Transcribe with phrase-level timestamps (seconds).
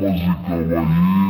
[0.00, 1.29] damas e cavalheiros.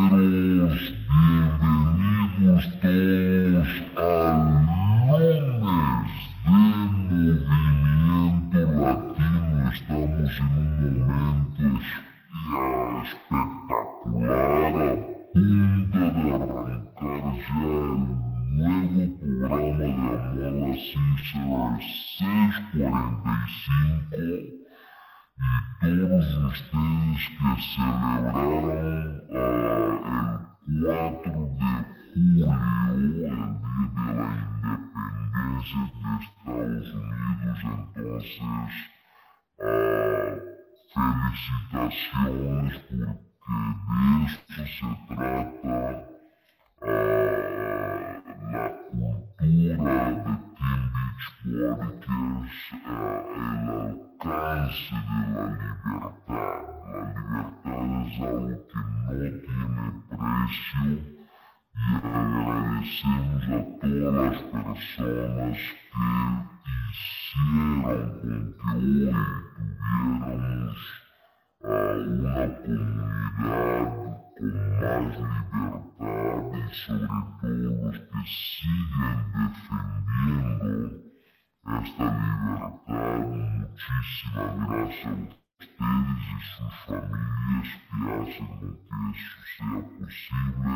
[83.91, 85.15] Muchísimas gracias a
[85.59, 90.73] ustedes y sus familias que hacen que eso sea posible.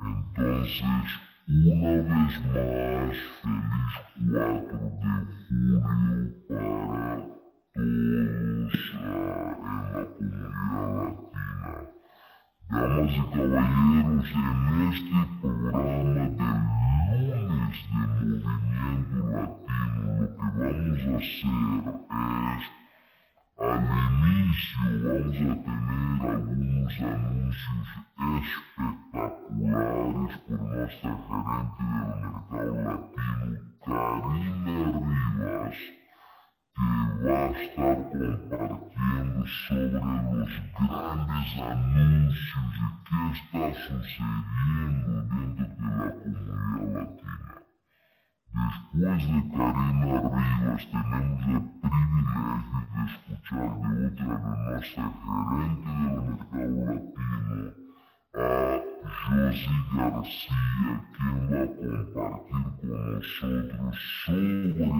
[0.00, 1.08] Entonces,
[1.48, 3.20] una vez más, feliz
[4.30, 5.78] 4 de julio
[6.48, 7.18] para
[7.68, 9.08] todos uh, en
[9.92, 11.18] la comunidad latina.
[12.70, 14.48] Damas y caballeros, en
[14.92, 16.81] este programa del
[17.72, 22.64] lunes de Movimiento Latino, lo que vamos a hacer es,
[23.58, 23.84] al
[24.22, 27.88] inicio vamos a tener algunos anuncios
[28.42, 35.78] espectaculares por nuestra gerente del mercado latino, Karina Rivas,
[36.74, 36.88] que
[37.24, 46.08] va a estar compartiendo sobre los grandes anuncios y qué está sucediendo dentro de la
[46.12, 47.51] comunidad latina.
[48.54, 56.22] Después de Karina Rivas tenemos el privilegio de escuchar de otra de nuestra gerente del
[56.22, 57.72] mercado latino,
[58.34, 58.36] a
[59.28, 63.96] Josie García, quien va a compartir con nosotros
[64.26, 64.90] sobre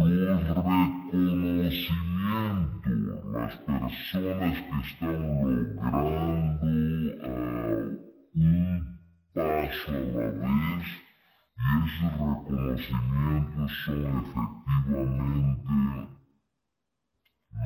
[0.00, 5.18] los reconocimientos, las personas que están
[5.80, 6.68] logrando
[7.24, 7.88] uh,
[8.34, 8.98] un
[9.32, 11.07] paso a la vez
[11.58, 15.72] y esos reconocimientos son efectivamente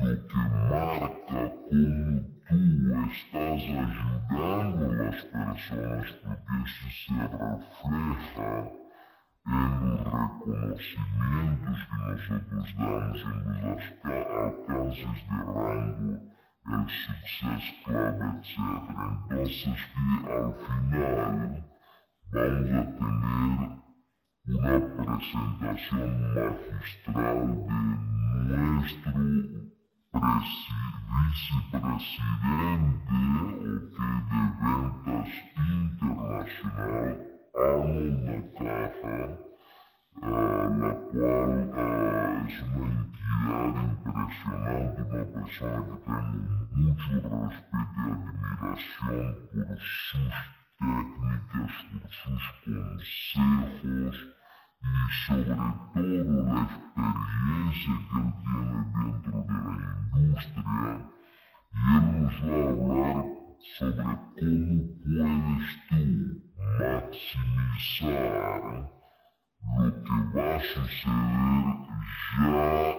[0.01, 0.37] lo que
[0.69, 2.57] marca cómo tú
[3.11, 8.51] estás ayudando a las personas porque eso se refleja
[9.45, 16.13] en los reconocimientos que nosotros damos en los alcances de rango,
[16.65, 18.57] el Success Club, etc.
[19.29, 21.65] Entonces que al final
[22.31, 23.82] vamos a tener
[24.45, 27.39] una presentación magistral
[28.49, 29.13] de nuestro
[31.31, 33.15] vicepresidente
[33.79, 35.31] okay, de ventas
[35.65, 37.11] internacional,
[37.55, 39.17] Arnold Nakaja,
[40.21, 46.27] uh, la cual uh, es una entidad impresionante, una persona que tengo
[46.75, 47.13] mucho
[47.47, 50.35] respeto y admiración por sus
[50.79, 54.32] técnicas, por sus consejos
[54.83, 61.09] y sobre todo la que él tiene dentro de la industria.
[61.73, 63.33] Y él nos va a
[63.77, 64.73] sobre cómo
[65.03, 66.01] puedes tú
[66.79, 68.13] maximizar
[69.77, 71.93] lo que va a suceder
[72.37, 72.93] ya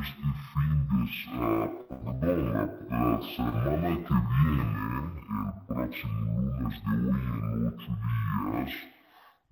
[0.00, 0.98] este fin de
[1.30, 4.84] uh, perdón, la, la, semana que viene,
[5.30, 8.72] el próximo lunes de hoy en ocho días,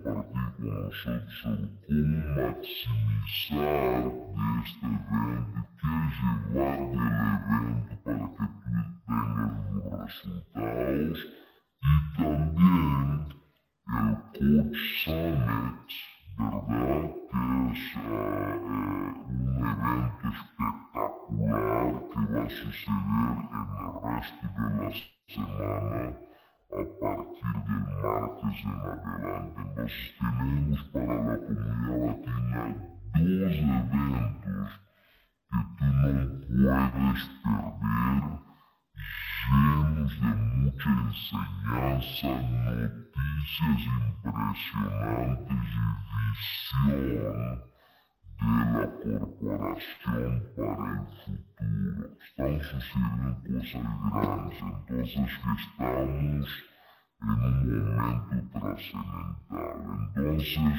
[0.05, 8.25] va a compartir con nosotros cómo maximizar de este evento, qué llevar del evento para
[8.27, 8.63] que tú
[9.07, 11.19] tengas los resultados
[11.81, 13.27] y también
[13.87, 15.89] el Coach Summit,
[16.37, 17.05] ¿verdad?
[17.29, 24.76] Que es uh, uh, un evento espectacular que va a suceder en el resto de
[28.63, 29.61] en adelante.
[29.61, 32.61] Entonces tenemos para la comunidad latina
[33.19, 34.69] eventos
[35.49, 38.23] que tú no puedes perder,
[39.49, 42.31] llenos de mucha enseñanza,
[42.65, 43.81] noticias
[44.25, 45.87] impresionantes y
[46.29, 47.39] visión
[48.39, 52.03] de la corporación para el futuro.
[52.27, 55.15] Están sucediendo cosas grandes, entonces
[55.57, 56.49] estamos
[57.21, 60.11] en un momento trascendental.
[60.15, 60.77] Entonces,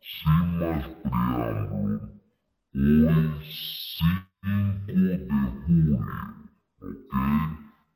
[0.00, 2.00] sin más preámbulo,
[2.74, 3.08] hoy
[3.42, 5.28] 5 de
[5.66, 5.98] julio,
[6.80, 7.12] ¿ok?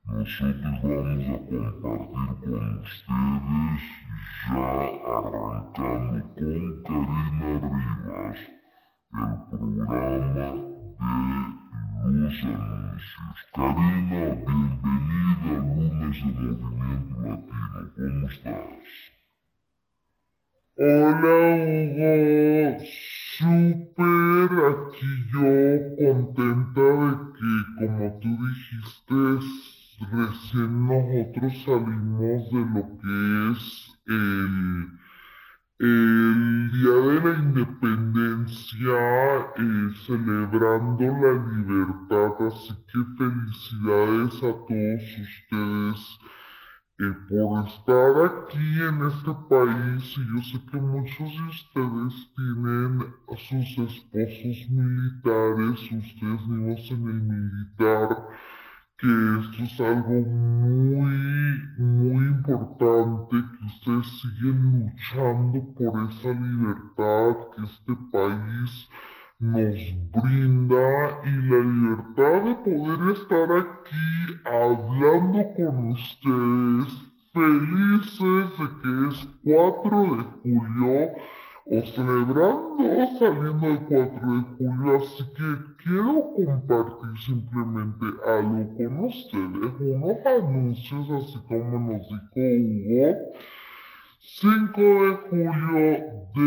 [0.05, 3.83] Nosotros vamos a compartir con ustedes,
[4.49, 4.65] ya
[5.07, 8.41] arrancando con Karina Rivas,
[9.13, 10.49] el programa de
[12.05, 12.61] anuncios.
[13.55, 17.81] Karina, bienvenida al lunes de Movimiento Latino.
[17.97, 18.81] ¿Cómo estás?
[20.77, 22.15] Hola Hugo,
[23.37, 25.53] súper aquí yo
[25.99, 29.21] contenta de que como tú dijiste,
[30.11, 33.15] recién nosotros salimos de lo que
[33.53, 33.63] es
[34.07, 34.49] el,
[35.81, 36.39] el
[36.73, 38.20] Día de la Independencia,
[40.11, 46.19] celebrando la libertad, así que felicidades a todos ustedes
[46.99, 53.03] eh, por estar aquí en este país y yo sé que muchos de ustedes tienen
[53.29, 58.27] a sus esposos militares, ustedes mismos en el militar,
[58.99, 61.09] que esto es algo muy,
[61.79, 68.89] muy importante, que ustedes siguen luchando por esa libertad que este país
[69.41, 69.75] nos
[70.13, 74.07] brinda y la libertad de poder estar aquí
[74.45, 76.93] hablando con ustedes,
[77.33, 80.93] felices de que es 4 de julio
[81.65, 82.85] o celebrando
[83.19, 85.49] saliendo el 4 de julio, así que
[85.85, 93.11] quiero compartir simplemente algo con ustedes, unos anuncios así como nos dijo Hugo.
[94.23, 95.81] 5 de julio
[96.35, 96.45] de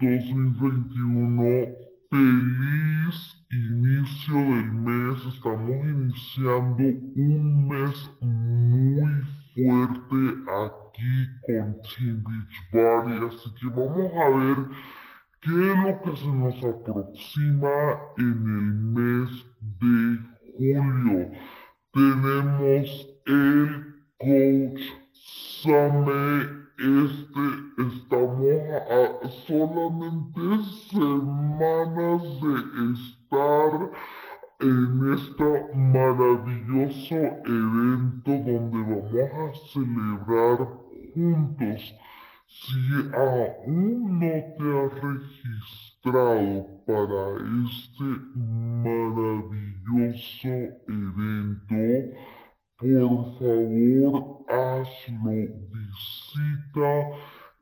[0.00, 1.83] 2021
[2.14, 5.18] Feliz inicio del mes.
[5.34, 6.84] Estamos iniciando
[7.16, 9.20] un mes muy
[9.52, 10.20] fuerte
[10.62, 11.12] aquí
[11.44, 13.14] con Team Beach Party.
[13.26, 14.58] Así que vamos a ver
[15.40, 17.76] qué es lo que se nos aproxima
[18.18, 19.30] en el mes
[19.80, 19.98] de
[20.56, 21.32] julio.
[21.92, 27.44] Tenemos el Coach Summit este,
[27.78, 28.46] estamos
[28.90, 30.44] a solamente
[30.90, 32.54] semanas de
[32.94, 33.72] estar
[34.60, 40.58] en este maravilloso evento donde vamos a celebrar
[41.14, 41.80] juntos.
[42.46, 42.82] Si
[43.14, 46.52] aún no te has registrado
[46.86, 47.22] para
[47.64, 48.08] este
[48.84, 50.54] maravilloso
[50.88, 51.82] evento,
[52.78, 55.36] por favor, hazlo.
[55.72, 56.94] Visita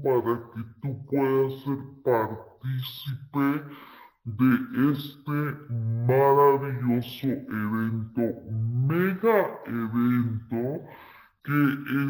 [0.04, 3.48] para que tú puedas ser partícipe
[4.26, 4.52] de
[4.92, 5.40] este
[6.08, 8.26] maravilloso evento,
[8.88, 10.64] mega evento
[11.44, 11.60] que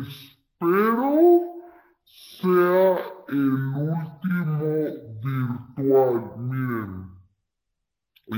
[0.02, 1.53] espero
[2.44, 2.98] sea
[3.30, 4.60] el último
[5.24, 6.16] virtual.
[6.40, 6.94] Miren,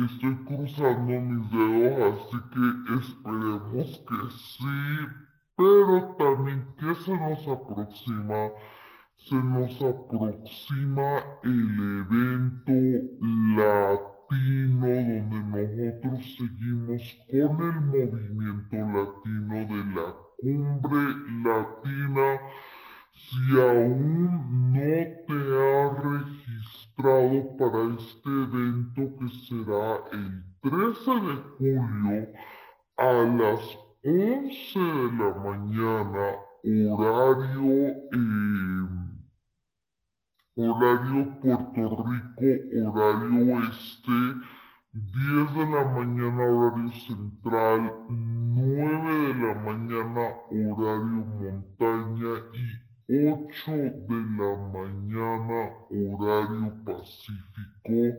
[0.05, 2.65] estoy cruzando mis dedos, así que
[2.99, 4.77] esperemos que sí,
[5.57, 8.51] pero también que se nos aproxima.
[9.17, 11.63] Se nos aproxima el
[12.01, 12.77] evento
[13.57, 15.63] latino donde
[16.01, 20.07] nosotros seguimos con el movimiento latino de la
[20.37, 21.05] cumbre
[21.43, 22.27] latina
[23.29, 24.93] si aún no
[25.27, 32.27] te has registrado para este evento que será el 13 de julio
[32.97, 33.61] a las
[34.03, 36.25] 11 de la mañana,
[36.93, 37.65] horario,
[38.11, 38.85] eh,
[40.57, 42.49] horario Puerto Rico,
[42.89, 44.17] horario oeste,
[44.93, 54.19] 10 de la mañana horario central, 9 de la mañana horario montaña y 8 de
[54.35, 55.59] la mañana
[55.91, 58.17] horario pacífico.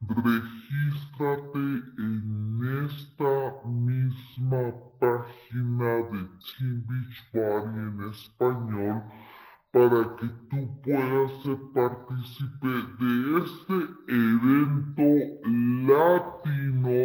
[0.00, 1.64] Regístrate
[1.98, 3.34] en esta
[3.66, 4.64] misma
[5.00, 9.02] página de Team Beach Party en español
[9.72, 13.12] para que tú puedas ser partícipe de
[13.42, 15.08] este evento
[15.88, 16.98] latino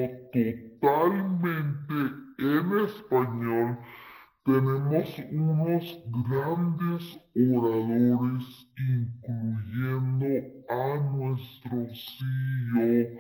[0.79, 1.97] totalmente
[2.38, 3.69] en español
[4.48, 10.32] tenemos unos grandes oradores, incluyendo
[10.70, 13.20] a nuestro CEO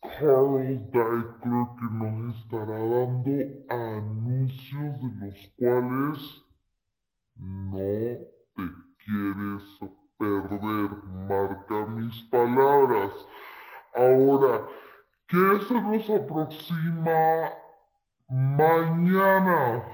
[0.00, 3.36] Carl Deichler, que nos estará dando
[3.68, 6.20] anuncios de los cuales
[7.36, 7.76] no
[8.56, 8.64] te
[9.04, 9.64] quieres
[10.16, 10.90] perder.
[11.28, 13.12] Marca mis palabras.
[13.94, 14.54] Ahora,
[15.28, 17.50] ¿qué se nos aproxima
[18.30, 19.84] mañana?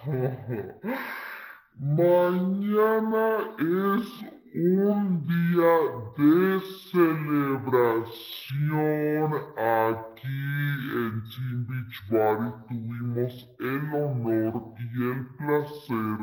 [1.78, 4.06] Mañana es
[4.54, 5.76] un día
[6.16, 10.40] de celebración aquí
[10.96, 11.98] en Team Beach
[12.68, 16.18] tuvimos el honor y el placer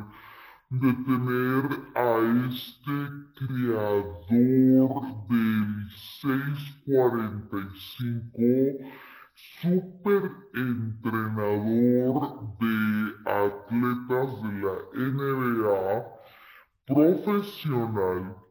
[0.72, 2.18] de tener a
[2.50, 2.98] este
[3.36, 5.70] creador del
[6.22, 8.42] 645
[9.62, 10.24] super
[10.56, 12.26] entrenador
[14.96, 16.06] NBA
[16.88, 18.47] profesional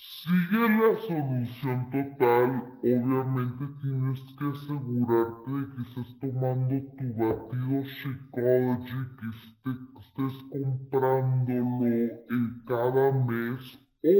[0.00, 2.50] Sigue la solución total,
[2.82, 11.86] obviamente tienes que asegurarte de que estés tomando tu batido Shakeology, que estés, estés comprándolo
[12.30, 13.60] en cada mes
[14.04, 14.16] o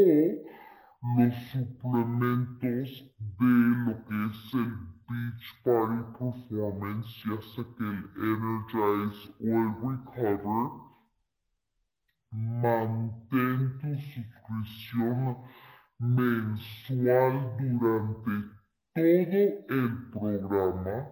[1.16, 2.88] los suplementos
[3.38, 3.52] de
[3.84, 4.72] lo que es el
[5.06, 8.02] Beach Party Performance, ya sea que el
[8.34, 9.70] Energize o el
[10.16, 10.88] Recover.
[12.30, 15.38] Mantén tu suscripción
[15.98, 18.30] mensual durante
[18.94, 21.08] todo el programa,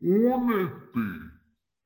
[0.00, 1.30] únete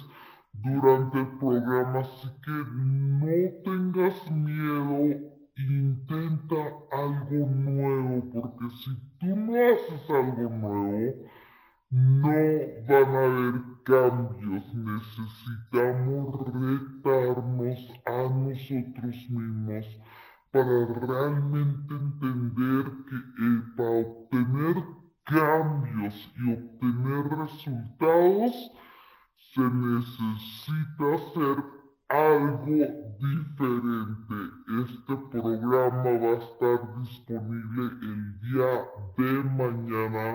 [0.52, 3.26] durante el programa, así que no
[3.64, 5.18] tengas miedo,
[5.56, 8.90] intenta algo nuevo, porque si
[9.24, 11.14] tú no haces algo nuevo,
[11.90, 12.28] no
[12.88, 13.54] van a haber
[13.84, 14.74] cambios.
[14.74, 19.86] Necesitamos retarnos a nosotros mismos
[20.50, 24.84] para realmente entender que eh, para obtener
[25.24, 28.72] cambios y obtener resultados,
[29.54, 31.73] se necesita hacer
[32.08, 32.86] algo
[33.18, 34.34] diferente.
[34.84, 38.72] Este programa va a estar disponible el día
[39.16, 40.26] de mañana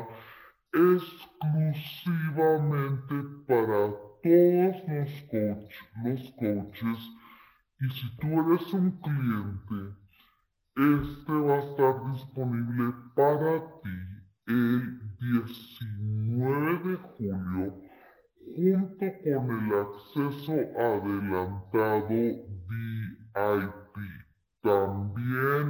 [0.74, 3.16] exclusivamente
[3.48, 3.80] para
[4.24, 7.02] todos los, coach, los coaches.
[7.82, 9.96] Y si tú eres un cliente,
[10.76, 13.98] este va a estar disponible para ti
[14.48, 17.90] el 19 de julio
[18.56, 22.22] junto con el acceso adelantado
[22.70, 23.96] VIP.
[24.62, 25.64] También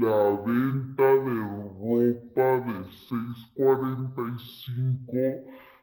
[0.00, 1.36] la venta de
[1.78, 2.76] ropa de
[3.08, 5.12] 645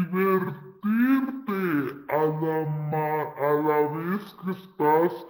[0.08, 1.60] divertirte
[2.08, 2.14] a
[2.48, 5.26] a la vez que estás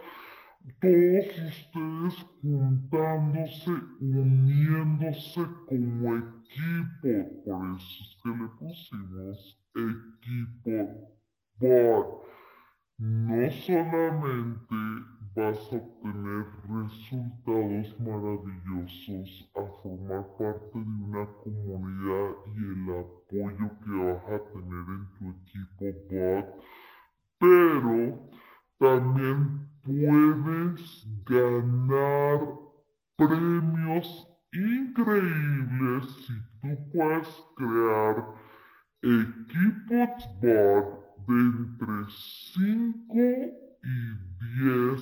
[0.79, 7.11] todos ustedes juntándose, uniéndose como equipo.
[7.45, 9.39] Por eso es que le pusimos
[9.75, 10.77] equipo
[11.59, 12.05] bar.
[12.97, 14.75] No solamente
[15.35, 23.91] vas a obtener resultados maravillosos a formar parte de una comunidad y el apoyo que
[24.03, 26.47] vas a tener en tu equipo bot,
[27.39, 28.29] pero
[28.77, 32.39] también puedes ganar
[33.15, 38.25] premios increíbles si tú puedes crear
[39.01, 43.15] equipos bot de entre 5
[43.83, 43.99] y
[44.61, 45.01] 10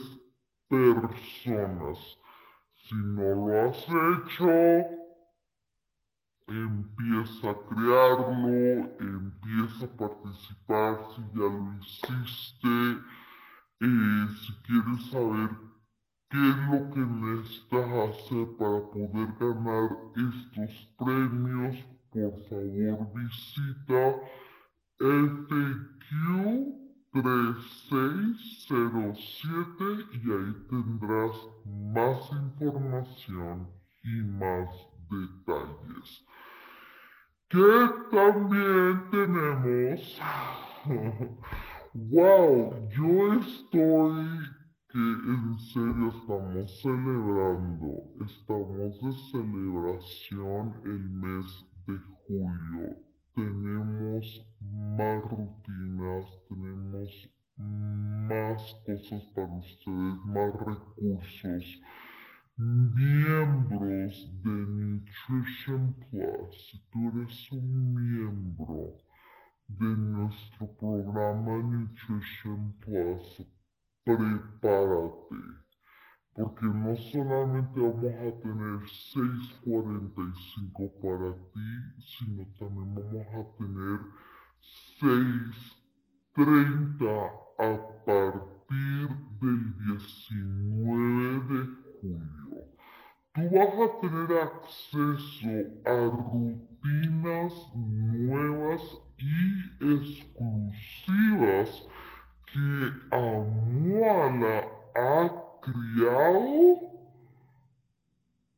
[0.70, 2.00] personas.
[2.74, 4.97] Si no lo has hecho,
[6.48, 12.76] empieza a crearlo, empieza a participar, si ya lo hiciste,
[13.82, 15.50] eh, si quieres saber
[16.30, 21.76] qué es lo que necesitas hacer para poder ganar estos premios,
[22.12, 24.04] por favor visita
[25.00, 26.12] FQ
[27.12, 29.84] 3607
[30.14, 33.68] y ahí tendrás más información
[34.04, 34.70] y más
[35.10, 36.27] detalles.
[37.50, 40.22] Que también tenemos
[41.94, 44.26] Wow, yo estoy
[44.90, 52.98] que en serio estamos celebrando, estamos de celebración el mes de julio.
[53.34, 61.82] Tenemos más rutinas, tenemos más cosas para ustedes, más recursos,
[62.58, 66.70] miembros de Nutrition Plus.
[66.72, 68.96] Si tú eres un miembro,
[69.68, 73.46] de nuestro programa Nutrition Plus,
[74.06, 75.36] prepárate,
[76.34, 78.80] porque no solamente vamos a tener
[79.14, 84.00] 6.45 para ti, sino también vamos a tener
[85.02, 89.10] 6.30 a partir
[89.42, 91.62] del 19 de
[92.02, 92.47] julio.
[93.38, 95.54] Tú vas a tener acceso
[95.86, 98.82] a rutinas nuevas
[99.20, 101.70] y exclusivas
[102.52, 102.68] que
[103.12, 105.30] Amuala ha
[105.62, 106.80] criado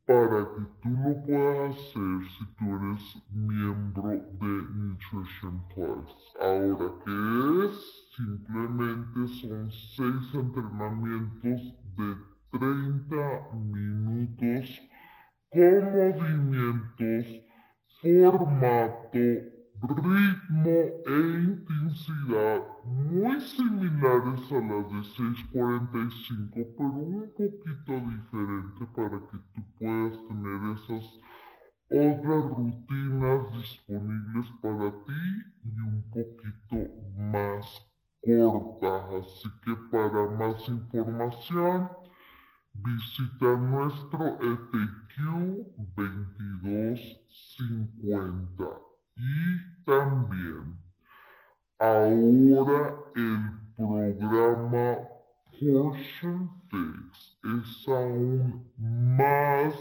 [0.05, 6.09] para que tú lo puedas hacer si tú eres miembro de Nutrition Plus.
[6.39, 7.17] Ahora, ¿qué
[7.65, 7.75] es?
[8.15, 13.15] Simplemente son seis entrenamientos de 30
[13.53, 14.81] minutos
[15.51, 17.25] con movimientos,
[18.01, 19.19] formato,
[19.81, 29.37] ritmo e intensidad muy similares a las de 645, pero un poquito diferente para que
[29.53, 31.05] tú puedas tener esas
[31.91, 35.23] otras rutinas disponibles para ti
[35.63, 36.77] y un poquito
[37.15, 37.65] más
[38.23, 39.25] cortas.
[39.25, 41.89] Así que para más información,
[42.73, 45.19] visita nuestro FQ
[45.95, 48.65] 2250.
[49.17, 50.77] Y también,
[51.79, 54.97] ahora el programa
[55.59, 59.73] Portion Fix es aún más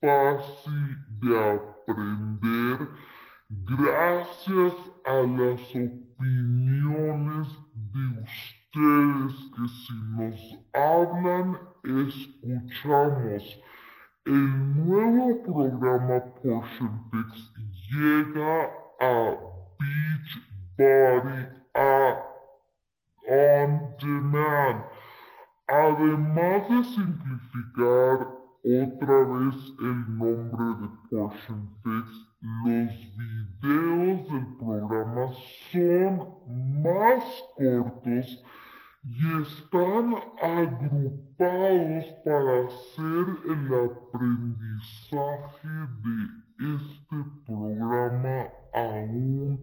[0.00, 2.88] fácil de aprender
[3.48, 13.60] gracias a las opiniones de ustedes que si nos hablan, escuchamos.
[14.26, 17.52] El nuevo programa Portion Fix
[17.90, 19.34] llega a
[19.78, 22.22] Beachbody a
[23.28, 24.84] On Demand.
[25.68, 28.28] Además de simplificar
[28.62, 35.32] otra vez el nombre de Portion Fix, los videos del programa
[35.72, 37.24] son más
[37.56, 38.44] cortos
[39.08, 45.68] y están agrupados para hacer el aprendizaje
[46.02, 49.60] de este programa aún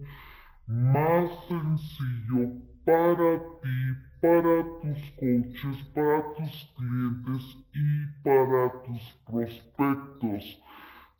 [0.66, 2.54] más sencillo
[2.86, 3.80] para ti,
[4.22, 10.62] para tus coaches, para tus clientes y para tus prospectos.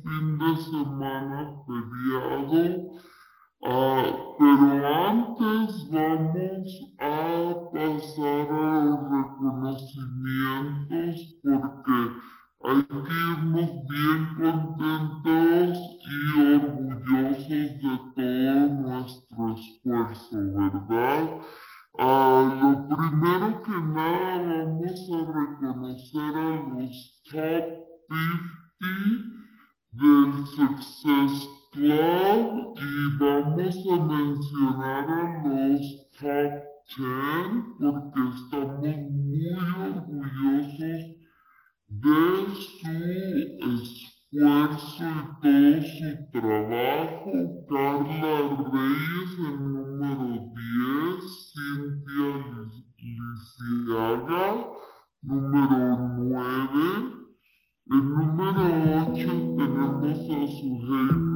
[0.04, 2.64] fin de semana feriado.
[3.64, 4.04] Ah,
[4.38, 6.68] pero antes vamos
[7.00, 12.00] a pasar a los reconocimientos porque
[12.64, 16.08] hay que irnos bien contentos y
[16.56, 21.26] orgullosos de todo nuestro esfuerzo, ¿verdad?
[21.98, 26.38] Uh, lo primero que nada vamos a reconocer a
[26.74, 26.96] los
[27.32, 27.66] top
[28.10, 29.36] 50
[29.92, 31.90] del Success y
[33.20, 35.82] vamos a mencionar a los
[36.18, 36.54] top
[36.96, 39.44] 10 porque estamos muy
[39.84, 41.02] orgullosos
[41.90, 42.18] de
[42.56, 42.88] su
[44.32, 47.32] esfuerzo y todo su trabajo.
[47.68, 48.36] Carla
[48.72, 52.36] Reyes, el número 10, Cintia
[53.78, 54.48] Lisiaga,
[55.24, 55.84] número
[56.20, 56.46] 9.
[57.88, 58.64] El número
[59.12, 61.35] 8 tenemos a Sujei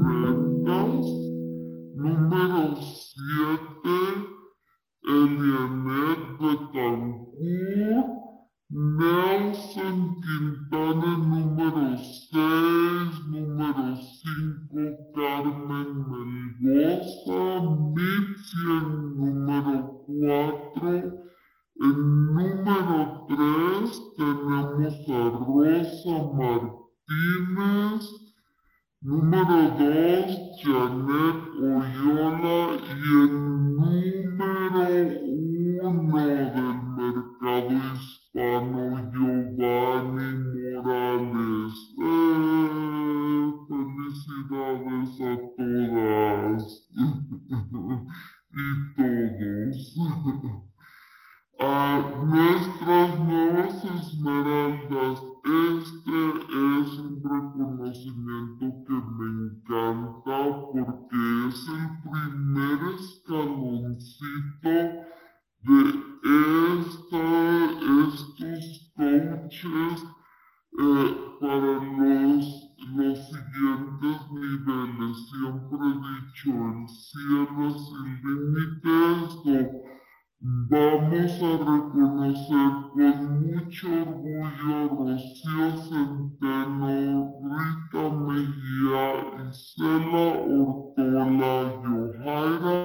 [80.52, 86.96] Vamos a reconocer con mucho orgullo Rocío Centeno,
[87.44, 89.06] Rita Mejía,
[89.48, 92.78] Isela Ortola, Yohaira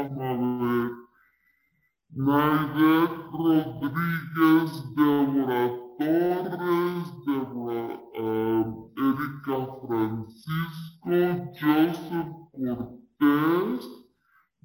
[0.00, 0.90] Amabel,
[2.16, 5.62] Naidet Rodríguez, Débora
[5.98, 7.84] Torres, Débora
[8.18, 8.66] um,
[8.98, 11.18] Erika Francisco,
[11.54, 13.86] Joseph Cortés,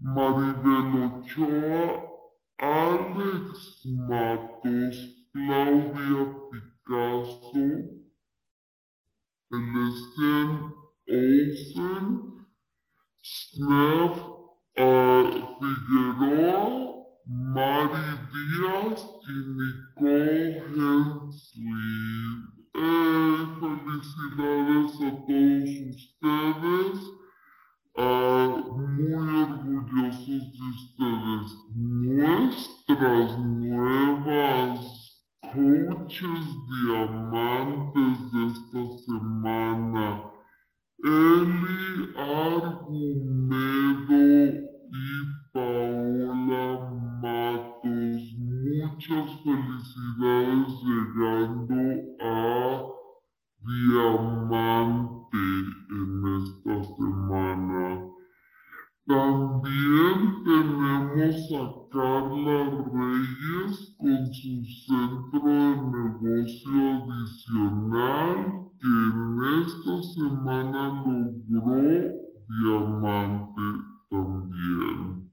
[0.02, 2.13] Maribel Ochoa,
[2.64, 4.98] Alex Matos,
[5.34, 7.68] Claudia Picasso,
[9.52, 10.72] Celestian
[11.10, 12.06] Olsen,
[13.22, 14.18] Snef
[14.80, 15.28] uh,
[15.60, 21.74] Figueroa, Mari Díaz y Nicole Hensley.
[22.76, 27.23] Eh, felicidades a todos ustedes.
[27.96, 31.48] Muy orgullosos de ustedes.
[31.76, 34.80] Nuestras nuevas
[35.42, 36.46] coaches
[36.88, 40.06] diamantes de esta semana.
[41.04, 41.82] Eli
[42.18, 43.04] Argumedo
[44.90, 45.06] y
[45.54, 46.66] Paola
[47.22, 48.24] Matos.
[48.40, 51.80] Muchas felicidades llegando
[52.22, 52.93] a
[53.66, 55.38] Diamante
[55.90, 58.14] en esta semana.
[59.06, 62.60] También tenemos a Carla
[62.92, 68.30] Reyes con su centro de negocio adicional
[68.80, 70.82] que en esta semana
[71.48, 73.68] logró diamante
[74.10, 75.32] también.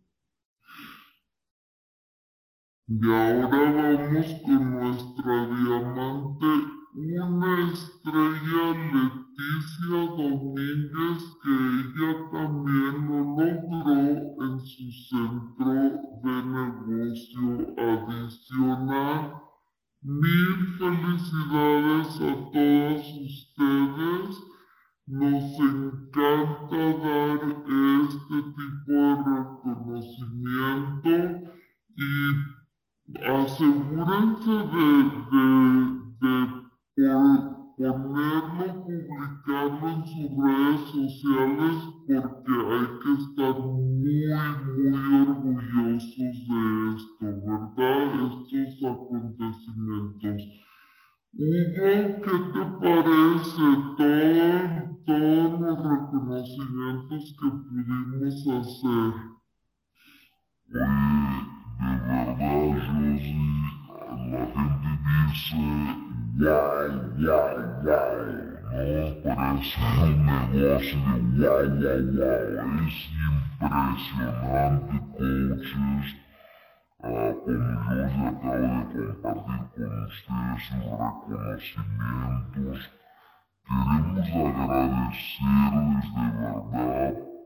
[2.87, 5.47] Y ahora vamos con nuestra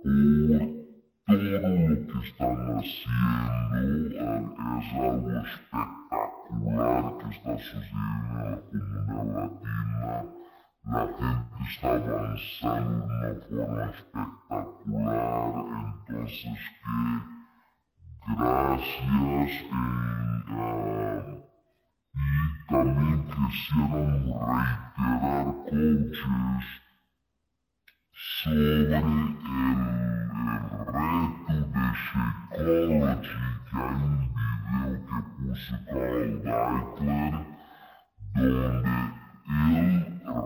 [0.05, 3.81] por todo lo que están haciendo.
[4.79, 10.14] Es algo espectacular que está sucediendo en la comunidad latina.
[10.85, 15.53] La gente está avanzando de una forma espectacular.
[16.09, 16.99] Entonces, que
[18.37, 19.53] gracias
[20.53, 20.73] eh,
[22.14, 26.84] y también quisieron reiterar coaches
[28.14, 29.03] sobre el,
[30.87, 34.31] reto de Shakeology, que hay un
[35.07, 37.35] que puso Carl Deichler
[38.35, 38.96] donde
[39.46, 39.90] él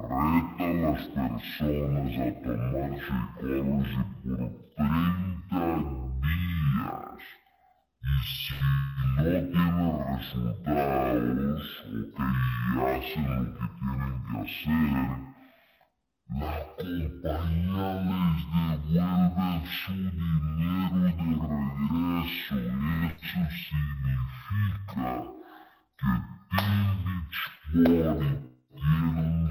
[0.09, 4.41] reta a las personas a tomar Shakeology por
[4.77, 5.99] 30
[8.01, 8.55] y si
[9.17, 12.27] no tienen resultados o que
[12.97, 15.38] hacen lo que tienen que hacer,
[16.31, 22.57] la compañía les devuelve su dinero de regreso.
[23.17, 25.07] Eso significa
[25.99, 26.13] que
[27.73, 28.33] Body
[28.75, 29.51] tiene un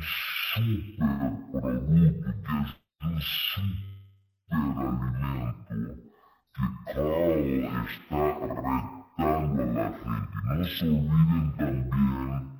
[0.53, 2.71] super producto que es
[3.05, 5.73] un super alimento
[6.53, 7.53] que Carl
[7.85, 10.37] está retando a la gente.
[10.45, 12.56] No se olviden también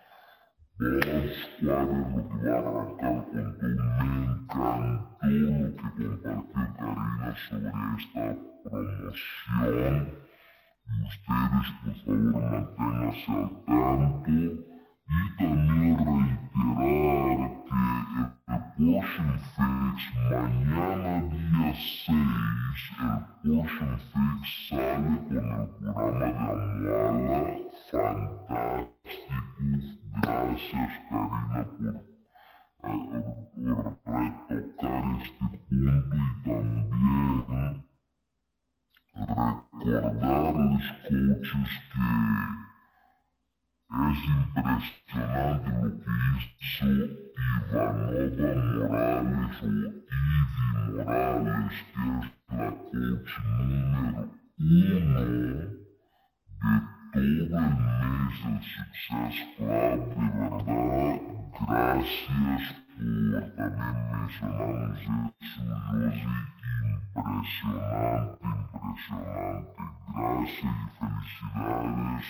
[0.80, 3.82] Dos cuadros, lo que va arrancar con todo.
[3.98, 8.26] Me encantó lo que compartió Karina sobre esta
[8.64, 9.96] promoción.
[10.86, 14.30] Y ustedes, por favor, manténganse al tanto.
[14.30, 17.78] Y también reiterar que
[18.78, 19.98] Portion Fix,
[20.30, 21.74] mañana día
[22.06, 22.18] 6,
[23.02, 27.56] el Portion Fix sale con el programa de Amuala,
[27.90, 28.98] fantástico,
[30.22, 32.96] gracias Karina por,
[33.56, 37.84] por retocar este punto y también
[39.86, 42.08] recordarles coaches que
[43.90, 46.88] es impresionante lo que hizo
[48.40, 48.98] Ivanova
[57.18, 61.18] molt més el Success Club, de verdad,
[61.60, 62.66] gràcies
[62.98, 66.36] per també mencionar-nos el sorolloso
[66.92, 69.86] impressionante, impressionante.
[70.18, 72.28] Gràcies i felicidades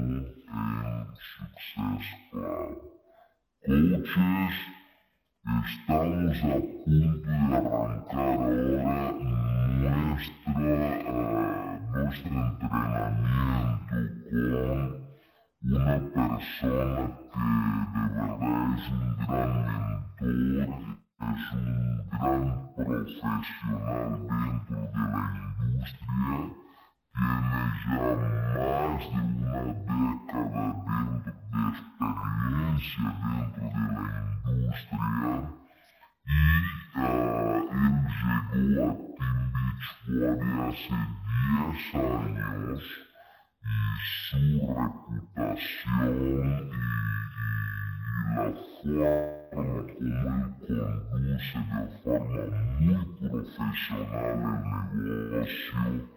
[0.00, 0.20] uno
[0.62, 2.72] en Success Club.
[3.66, 4.56] Coaches,
[5.46, 9.12] Estamos a punto de arrancar ahora
[9.78, 11.00] nuestra, eh,
[11.94, 13.94] nuestro entrenamiento
[14.30, 15.06] con
[15.62, 17.46] una persona que
[17.92, 19.52] de verdad es un gran
[20.18, 20.70] mentor,
[21.20, 21.66] es un
[22.10, 22.42] gran
[22.74, 25.24] profesional dentro de la
[25.62, 26.65] industria.
[27.16, 35.06] ele já mais de uma década dentro de experiência dentro da de indústria
[36.26, 36.40] e
[36.96, 40.98] uh, ele chegou a Timbitswari hace
[41.46, 42.82] 10 años
[43.62, 43.78] y
[44.28, 44.40] su
[44.76, 46.14] reputación
[48.26, 49.14] y, y la
[49.52, 50.20] forma como ele
[51.10, 52.42] conduz de forma
[52.78, 56.15] muito profissional o negócio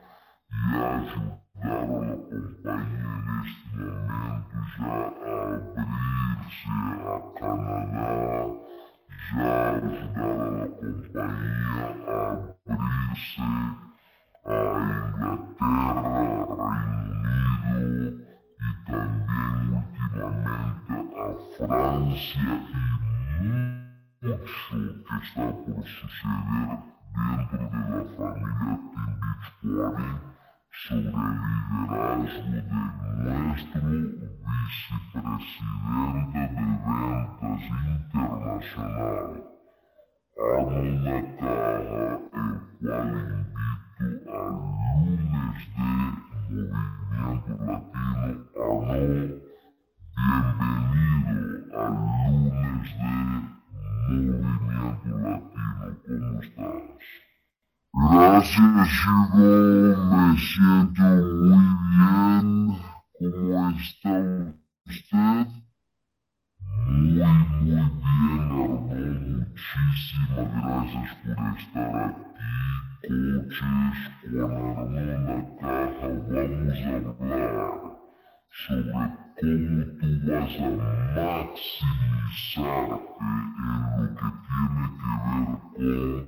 [0.51, 6.69] e ajudar a companhia neste momento já a abrir-se
[7.05, 8.09] a Canadá,
[9.31, 13.41] já ajudar a companhia a abrir-se
[14.45, 14.57] a
[14.99, 16.19] Inglaterra,
[16.69, 17.11] Reino
[17.61, 18.25] Unido
[18.59, 21.27] e também ultimamente a
[21.57, 22.45] França
[23.41, 26.79] e muito que está por suceder
[27.13, 30.38] dentro da família Timbits 40.
[30.71, 31.01] Sobre
[32.21, 33.81] liderazgo de nuestro
[34.45, 37.63] vicepresidente de ventas
[38.21, 39.31] internacional.
[40.37, 42.28] armo una caja
[58.39, 59.99] Gracias, Hugo.
[60.15, 62.47] Me siento muy bien.
[63.19, 64.15] ¿Cómo está
[64.87, 65.47] usted?
[66.87, 68.63] Muy, muy bien, Arno.
[68.95, 72.31] Muchísimas gracias por estar aquí.
[73.09, 73.99] Coches
[74.31, 76.07] con Arno en la caja.
[76.31, 77.75] Vamos a hablar
[78.49, 79.03] sobre cómo
[79.35, 79.49] tú
[80.31, 80.69] vas a
[81.19, 81.89] maximizarte
[83.59, 84.85] en lo que tiene
[85.75, 86.23] que ver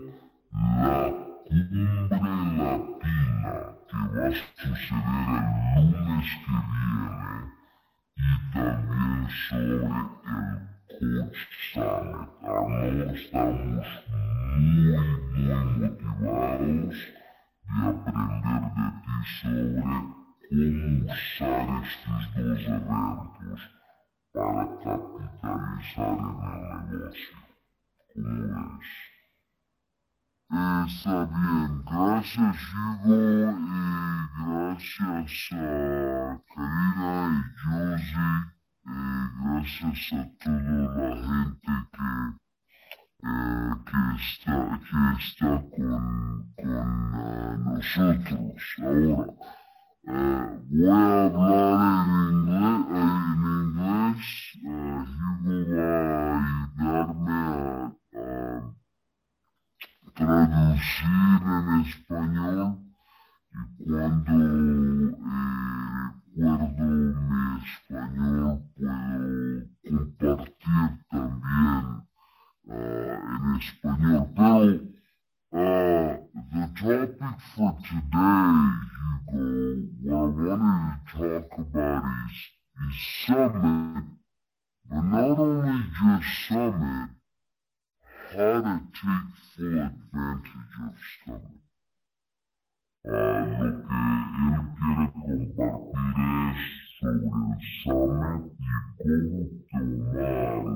[0.52, 1.84] con la cumbre
[2.58, 3.54] latina
[3.90, 5.44] que va a suceder
[5.76, 7.40] el lunes que viene
[8.16, 10.58] y también sobre el
[11.00, 11.42] Coach
[11.74, 12.30] Summit.
[12.44, 13.88] Arno, estamos
[14.58, 14.96] muy,
[15.34, 16.98] muy motivados
[17.68, 19.92] de aprender de ti sobre
[20.50, 23.62] cómo usar estos dos eventos
[24.34, 27.38] para capitalizar en el negocio.
[28.14, 29.11] ¿Cómo ves?
[30.52, 33.64] Está bien, gracias Hugo y
[34.44, 35.56] gracias a
[36.54, 38.32] Karina y Josie
[38.84, 38.94] y
[39.40, 42.10] gracias a toda la gente que,
[43.24, 44.58] eh, que, está,
[44.90, 48.60] que está con, con uh, nosotros.
[48.82, 49.28] Ahora,
[50.04, 50.92] uh, voy a
[51.28, 54.24] hablar en inglés, en inglés.
[54.66, 55.02] Uh,
[55.44, 55.88] Hugo va
[56.30, 56.44] a
[56.76, 58.70] ayudarme a, a
[60.14, 62.70] traducir en español
[63.54, 65.16] y cuando eh,
[66.36, 71.84] recuerdo mi español puedo compartir también
[72.66, 74.24] uh, en español.
[74.36, 74.68] Pero
[75.52, 76.12] uh,
[76.52, 78.56] the topic for today,
[79.32, 82.38] Hugo, what I wanted to talk about is,
[82.88, 82.96] is
[83.26, 84.06] Summit,
[84.90, 87.10] but not only just Summit,
[88.34, 90.96] how to take full advantage of
[91.26, 91.60] Summit.
[93.04, 94.00] Uh, lo que
[94.92, 96.60] él quiere compartir es
[97.00, 100.36] sobre el Summit y cómo tomar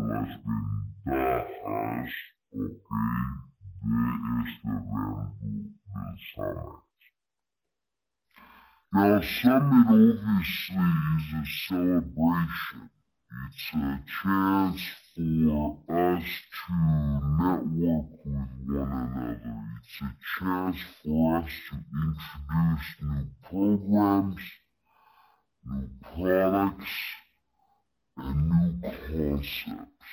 [0.09, 0.31] las
[1.05, 2.13] ventajas
[2.51, 3.29] okay,
[3.71, 3.99] de
[4.43, 6.81] este evento del Summit.
[8.91, 12.89] Now, Summit obviously is a celebration.
[13.47, 16.27] It's a chance for us
[16.67, 16.73] to
[17.37, 19.57] network with one another.
[19.77, 20.03] It's a
[20.39, 24.41] chance for us to introduce new programs,
[25.65, 26.95] new products,
[28.17, 30.11] and new concepts.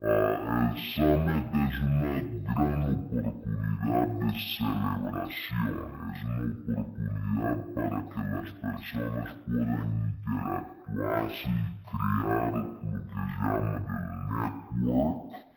[0.00, 2.22] Uh, el Summit es una
[2.54, 5.76] gran oportunidad de celebración,
[6.14, 9.88] es una oportunidad para que las personas puedan
[10.26, 11.52] interactuarse y
[11.88, 15.47] crear lo que llama el network.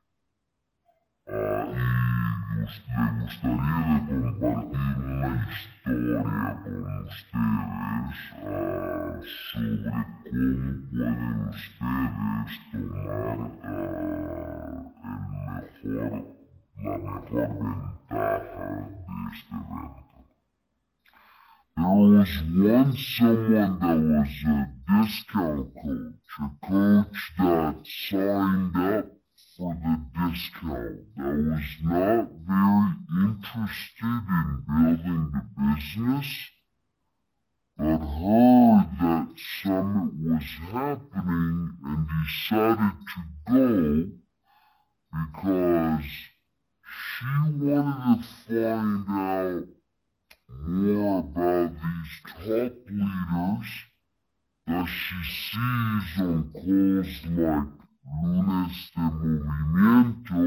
[1.24, 9.22] Uh, y le gustaría de compartir una historia con ustedes uh,
[9.52, 9.92] sobre
[10.24, 13.78] cómo pueden ustedes tomar uh,
[15.04, 16.12] el mejor,
[16.82, 20.12] la mejor ventaja de este evento.
[21.74, 29.06] There was once someone that was a discount coach, a coach that signed up
[29.56, 36.50] for the discount, that was not very interested in building the business,
[37.76, 39.28] but heard that
[39.62, 43.20] Summit was happening and decided to
[43.52, 44.10] go
[45.12, 46.04] because
[46.84, 49.64] she wanted to find out
[50.66, 53.68] more about these top leaders
[54.66, 57.82] that she sees on calls like
[58.22, 60.42] Lunes de Movimiento,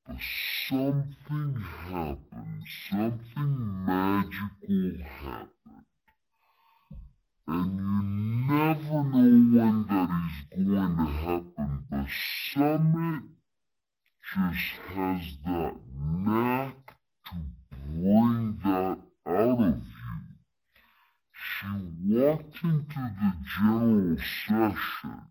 [0.06, 0.20] But
[0.68, 1.56] something
[1.88, 5.86] happened, something magical happened.
[7.47, 8.04] And you
[8.54, 10.10] never know when that
[10.51, 11.86] is going to happen.
[11.89, 12.08] The
[12.51, 13.24] summit
[14.34, 16.76] just has that knack
[17.28, 17.36] to
[17.88, 19.82] bring that out of you.
[21.32, 21.68] She
[22.10, 25.22] walked into the general session.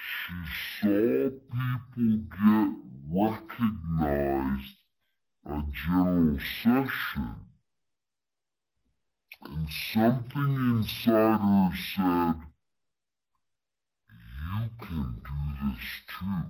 [0.00, 0.34] She
[0.80, 2.70] saw people get
[3.10, 4.76] recognized
[5.44, 7.34] at general session.
[9.42, 12.36] And something inside her said,
[14.10, 16.46] you can do this too.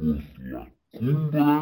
[0.00, 1.59] 僕はコンんラ